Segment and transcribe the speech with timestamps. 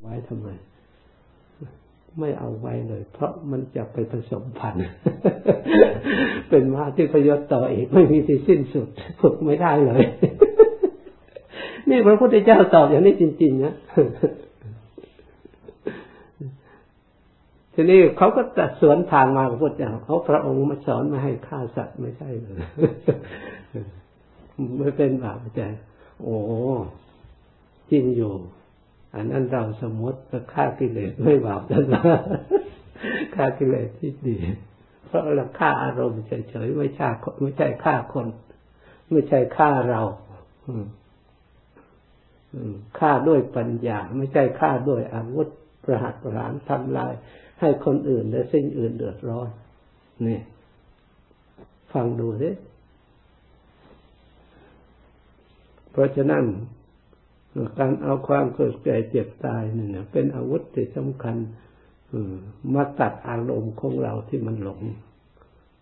[0.00, 0.48] ไว้ทำไม
[2.18, 4.82] ไม่เอาไว้เลย เพราะมันจะไปผสมพันธุ์
[6.48, 8.88] เป็นมาที่ประโยชน์ต่ออีกไม่มีที่สิ้นสุด
[9.20, 10.02] ฝึกไม่ได้เลย
[11.88, 13.74] นี่พระพุทธเจ้าตอบอย่างนี้จริงๆนะ
[17.74, 22.58] ทีนี้เขาก็ตัดสวนทางมากับพระเจ้าเขาพระองค์มาสอนไม่ให้ฆ่าสัตว์ไม่ใช่เลย
[24.78, 25.62] ไม่เป็นบาปใจ
[26.22, 26.36] โอ้
[27.90, 28.32] จริงอยู่
[29.14, 32.02] อันนั้นเราสมมติว่าฆ่ากิเลสไม่บาปนั่นนะ
[33.34, 34.36] ฆ่ากิเลสที่ดี
[35.06, 37.08] เพราะเราฆ่าอารมณ์เฉยๆไม่ใช่
[37.40, 38.26] ไม่ใช่ฆ่าคน
[39.10, 40.02] ไม่ใช่ฆ่าเรา
[42.98, 45.48] ฆ่าด้วยปัญญา ไม่ใช่ฆ่าด้วยอาวุธ
[45.84, 47.12] ประหัตประหารทำลาย
[47.60, 49.48] ให้คนอื่นและสิ่งอื่นเดือดร้อน
[50.26, 50.40] นี่
[51.92, 52.50] ฟังดูสิ
[55.92, 56.44] เพราะฉะนั้น
[57.78, 61.36] การเอาความเกิดแก่เจ็บตายนี่นะเป็นอาวุธที่สำคัญ
[62.74, 64.80] มาตัดอารมณ์ของเราที่มันหลง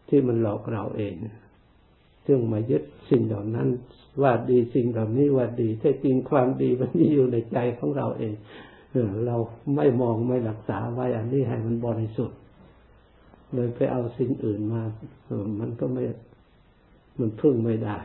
[0.09, 1.15] ที่มันหลอกเราเอง
[2.27, 3.69] ซึ่งมายึดสิ่งเหล่านั้น
[4.23, 8.35] ว่าดีสิ่งเหล่านี้ว่าดีแท้จริงความดีมันมีอยู่ในใจของเราเอง
[9.27, 9.37] เรา
[9.77, 12.39] ไม่มองไม่รักษาไว้อันนี้ให้มันบริสุทธิ์
[13.55, 14.83] เลยไปเอาสิ่งอื่นมา
[15.61, 16.05] มันก็ไม่
[17.19, 17.98] มันพึ่งไม่ได้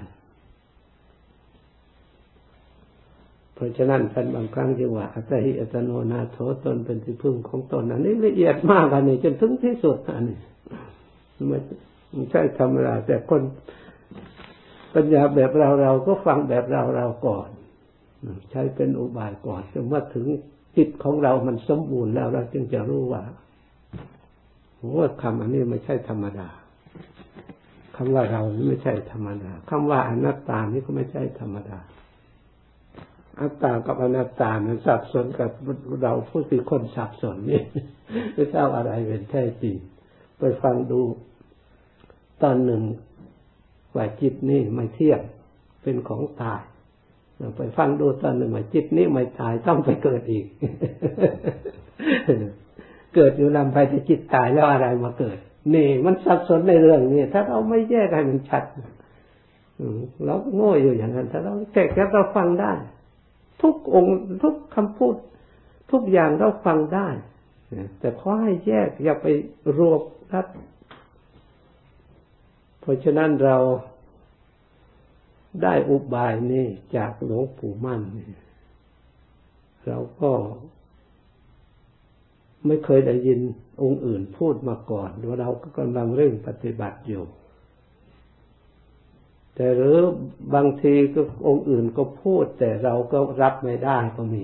[3.56, 10.40] เพราะฉะนั้นท่านบางครั้งจึงว่าอัตหิอัตโนนาโถตนเป็นที่พึ่งของตนอันนี้ละเอียดมากอันนี้จนถึงที่สุดอันนี้
[11.48, 13.42] ไม่ใช่ธรรมดาแต่คน
[14.94, 17.50] ปัญญาแบบเราเราก็ฟังแบบเราเราก่อน
[18.52, 20.26] ใช้เป็นอุบายก่อนจนเมื่อถึง
[20.78, 23.24] จิตของเรามันสมบูรณ์แล้วเราจึงจะรู้ว่า
[24.98, 26.48] ว่าคำอันนี้ไม่ใช่ธรรมดา
[27.96, 31.78] คำว่าเราไม่ใช่ธรรมดาคำว่าอนัตตานี่ก็ไม่ใช่ธรรมดา
[33.40, 35.52] อัตตากับอนัตตานั้นสับสนกับ
[36.02, 37.62] เราผู้ที่คนสับสนนี่
[38.34, 39.76] ไม่ทราบอะไรเป็นแท้จริง
[40.40, 41.02] ไปฟังดู
[42.44, 42.82] ตอนหนึ่ง
[43.96, 45.22] ว่าจิตนี่ไม่เที่ยง
[45.82, 46.62] เป็นของตาย
[47.58, 50.46] ไปฟังดูตอนหนึ่งว่าจิตนี้ไม่ตายต้องไปเกิดอีก
[53.16, 55.38] เกิดอยู่ลำไปแต่จิตตายแล้วอะไรมาเกิด
[55.74, 58.64] นี่ มันสับสนในเรื่องนี้ถ้าเราไม่แยกให้มันชัด
[60.26, 62.72] เราโง่อยู่อย่างนั้น ถ้าเราแก้แค่เราฟังได้
[63.62, 65.16] ทุกองค์ทุกคำพูด
[65.92, 67.10] ทุกอย่างเราฟังได้
[68.00, 69.28] แต่ขอให้แยกอย่าไป
[69.78, 70.02] รวบ
[70.34, 70.48] รัด
[72.80, 73.58] เพราะฉะนั้นเรา
[75.64, 76.66] ได้อุบายนี้
[76.96, 78.02] จากหลวงปู่มั่น
[79.88, 80.32] เราก็
[82.68, 83.40] ไม่เคยได้ยิน
[83.84, 87.24] องค์อื่นพูดมาก่อนว่าเราก็กำลังเร่งปฏิบัติอยู่
[89.64, 90.00] แต่หรือ
[90.56, 94.44] บางทีก็องค์อื่นก็พูด แต่เราก็รับไม่ได้ก็มี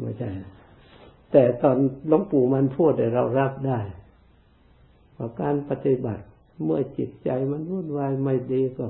[0.00, 0.30] ไม่ใช่
[1.32, 1.76] แต่ตอน
[2.08, 3.80] หลวงปู่มันพูดแต่เรารับได้
[5.14, 6.24] เพราะการปฏิบัติ
[6.62, 8.86] เมื่อจิตใจมันวุ่นวายไม่ดีก็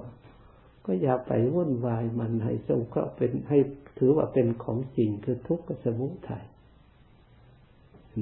[0.85, 3.59] ก็อย่าไปวุ่นวายมันให้ทรงเคราะห์เป็นให้
[3.99, 6.45] ถือว่าเป็นของจริงคือทุกข์กับสมุทัย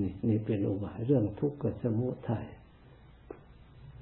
[0.00, 2.46] นี่นี่เป็นอุบายเรื่องทุกข์กับสมุทัย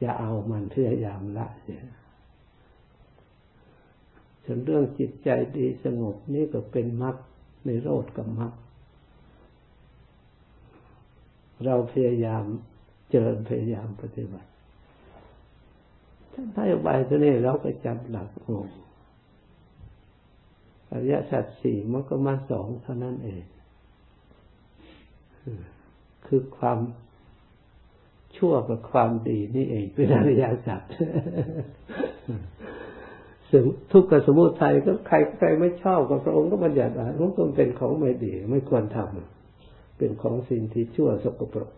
[0.01, 1.83] อย่าเอามันพยายามละเสีย
[4.45, 7.17] ส่วนเรื่องจิตใจดีสงบนี่ก็เป็นมรรค
[7.65, 8.53] ในโรดกับมรรค
[11.65, 12.45] เราพยายาม
[13.11, 14.49] เจริญพยายามปฏิบัติ
[16.33, 18.57] ถ้าได้ใบตัวนี้เราก็จำหลักโอ้
[20.91, 23.45] อริยสัจสี่มันก็มาสองเท่านั้นเอง
[26.27, 26.79] คือความ
[28.37, 30.81] ชั่วกับความดีนี่เองเป็นอริยสัจ
[33.93, 41.71] ทุกขสมุทัยก็ใครใครไม่ชอบกับพระองค์ก็บัญญัติว่ามันเป็นของไม่ดี ไม่ควรทำเป็นของสิ่งที่ชั่วสกปรก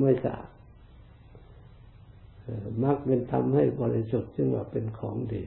[0.00, 0.50] ไม่สะอาด
[2.84, 5.42] มักเป็นทำให้บริสุทธิ์ซึ่งว่าเป็นของดี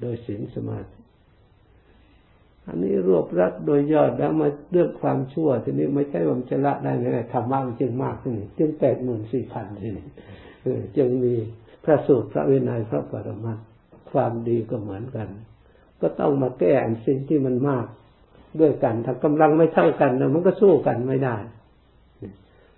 [0.00, 0.90] โดยศีลสมาธิ
[2.66, 10.06] อันนี้รวบรัดโดยยอดแล้วมาเรื่องความชั่วทีนี้ไม่ใช่ว่าจะละได้ไงธรรมะมันจึงมากที่นี่จึงแปดหมื่นสี่พันที่นี่
[10.96, 11.34] จึงมี
[11.90, 13.58] ระสูตรพระวินัยพระปรมัต
[14.10, 15.28] ความดีก็เหมือนกัน
[16.00, 16.74] ก็ต้องมาแก้
[17.06, 17.86] สิ่งที่มันมาก
[18.60, 21.36] ด้วยกัน ถ้ากำลังไม่เท่ากันนะมันก็สู้กันไม่ได้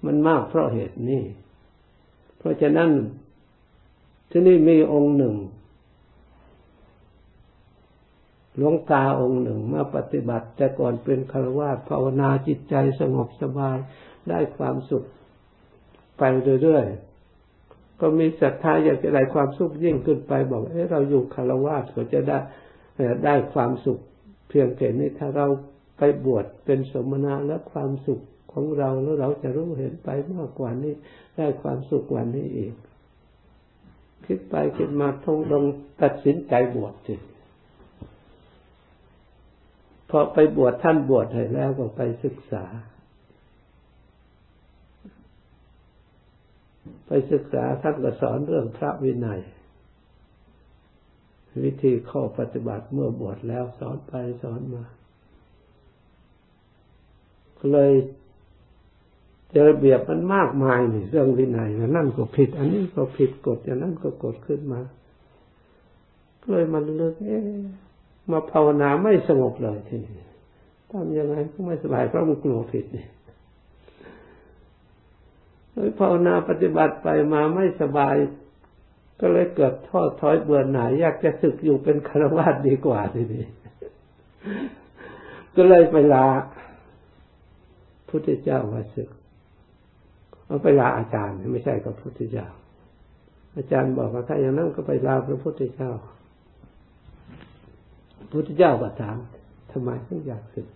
[0.07, 1.23] มันมากเพราะเหตุนี้
[2.39, 2.91] เพราะฉะนั้น
[4.31, 5.37] ที่นี่มีองค์หนึ่ง
[8.57, 13.77] หลวงตาองค์หนึ่งมาปฏิบัติ แต่ก่อนเป็นคารวะภาวนาจิตใจสงบสบาย
[14.29, 15.05] ได้ความสุข
[16.19, 16.23] ไป
[16.63, 17.10] เรื่อยๆ
[18.01, 22.39] ก็มีศรัทธาอยากจะได้ความสุขยิ่งขึ้นไปบอกเอ้เราอยู่คารวะก็จะได้
[23.25, 23.99] ได้ความสุข
[24.49, 25.47] เพียงแค่นี้ถ้าเรา
[25.99, 28.21] ไปบวชเป็นสมณะและความสุข
[28.53, 30.95] ของเราแล้วเราจะรู้เห็นไปมากกว่านี้
[31.37, 32.75] ได้ความสุขกว่านี้อีก
[34.25, 35.65] คิดไปคิดมาทงลง
[36.03, 37.15] ตัดสินใจบวชสิ
[40.11, 42.65] พอไปบวชท่านบวชให้แล้วก็ไปศึกษา
[47.13, 49.41] ไปศึกษาท่านก็สอนเรื่องพระวินัย
[51.65, 54.13] วิธีข้อปฏิบัติเมื่อบวชแล้วสอนไป
[54.43, 54.85] สอนมา
[57.73, 57.93] เลย
[59.69, 64.81] ระเบียบมันมากมายนี่เรื่องวินัยนั่นก็ผิด อันนี้ก็ผิดกฎอย่างนั้นก็กฎขึ้นมา
[66.51, 67.39] เลยมันเลิกเอ๊
[68.31, 70.15] มาภาวนาไม่สงบเลยทีนี้
[70.91, 73.07] ทำยังไงก็ไม่สบายเพราะมันกลัวผิดนี่
[75.99, 78.17] ภาวนาปฏิบัติไปมาไม่สบาย
[79.21, 83.45] ก็เลยเกิดท้อถอยเบื่อหน่ายอยากจะศึกอยู่เป็นคารวะดีกว่าทีนี้
[85.57, 86.27] ก็เลยไปลา
[88.09, 89.09] พุทธเจ้าว่าศึก
[90.47, 92.47] เอาไปลาอาจารย์ไม่ใช่กับพระพุทธเจ้า
[93.57, 95.91] อาจารย์บอกว่าถ้าอย่างนั้นก็ไปลาพระพุทธเจ้า
[98.33, 99.17] พุทธเจ้าก็ถาม
[99.73, 100.67] ทำไมถึงอยากศึก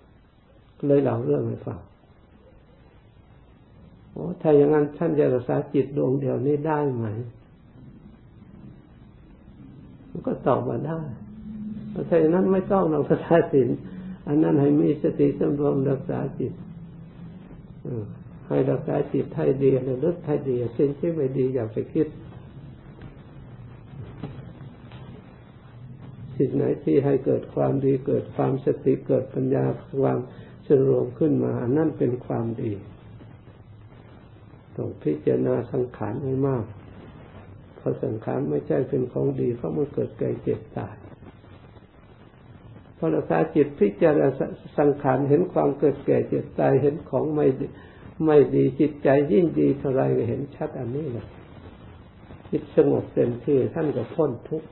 [0.86, 1.78] เลยเล่าเรื่องให้ฟัง
[4.14, 7.06] โอ้ถ้าอย่างนั้นท่านจะรักษาจิตดวงเดียวนี้ได้ไหม
[10.10, 11.00] มันก็ตอบว่าได้
[12.08, 13.68] ถ้าอย่างนั้นไม่ต้องเรารักษาศีล
[14.28, 16.52] อันนั้นให้มีสติสำรวมรักษาจิต
[18.48, 22.08] ให้รักษาจิตให้ดีระลึกให้ดีสิ่งที่ไม่ดีอย่าไปคิด
[26.36, 29.64] สิ่งไหนที่ให้เกิดความดีเกิดความสติเกิดปัญญา
[30.00, 30.18] ความ
[30.66, 32.72] สรวมขึ้นมาอันนั่นเป็นความดี
[34.76, 36.64] ต้องพิจารณาสังขารให้มาก
[37.76, 40.94] เพราะสังขารไม่ใช่เป็นของดีเพราะมันเกิดแก่เจ็บตาย
[42.96, 44.28] พอรักษาจิตพิจารณา
[44.78, 47.46] สังขารเห็นความเกิดแก่เจ็บตายเห็นของไม่
[48.24, 51.26] ไม่ดีจิตใจยิ่งดีเท่าไรเห็นชัดอันนี้แหละ
[52.50, 54.68] จิตสงบเต็มที่ท่านก็พ้นทุกข์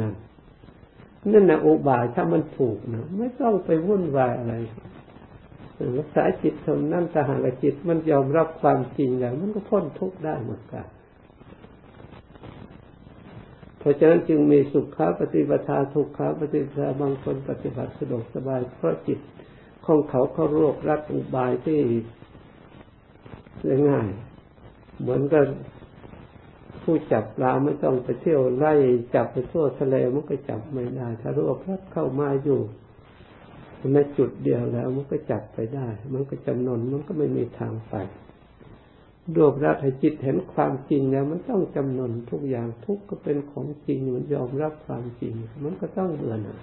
[0.00, 0.14] นั่น
[1.32, 4.54] นั่นนะอุบายถ้ามันถูกนะไม่ต้องไปวุ่นวายอะไร
[5.98, 10.86] รักษาจิตทำนั่นถ้าหากจิตมันยอมรับความจริงแล้ว มันก็พ้นทุกข์ได้เหมือนกัน
[13.78, 19.18] เพราะฉะนั้นจึงมีสุขาปฏิบัติทุกขาปฏิบัติบางคนปฏิบัติสะดวกสบาย เพราะจิต
[19.86, 21.80] ของเขาเขารวบรัดอุบายที่
[23.88, 24.08] ง่าย
[25.00, 25.44] เหมือนกับ
[26.82, 28.74] ผู้จับปลาไม่ต้องไปเที่ยวไล่
[29.14, 32.60] จับไปทั่วทะเลมันก็จับไม่ได้ถ้ารวบรัดเข้ามาอยู่
[33.94, 37.94] ในจุดเดียวแล้ว มันก็จับไปได้ มันก็จำนนมันก็ไม่มีทางไป
[39.36, 45.34] รวบรัดให้จิตเห็นความจริงแล้ว มันต้องจำนนทุกอย่างทุกก็เป็นของจริงมันยอมรับความจริง
[45.64, 46.62] มันก็ต้องเบื่อหน่าย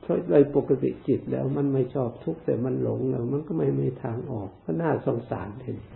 [0.00, 5.88] เพราะโดยปกติจิตแล้ว มันไม่ชอบทุกแต่มันหลงแล้ว มันก็ไม่มีทางออกก็น่าสงสารทีนี้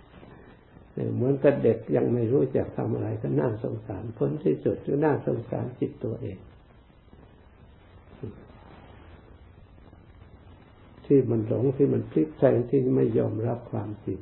[1.15, 6.37] เหมือนกับเด็กยังไม่รู้จักทำอะไรก็น่าสงสารผลที่สุดก็น่าสงสารจิตตัวเอง
[11.05, 14.19] ที่มันหลงที่มันพลิกแพลงที่ไม่ยอมรับความจริง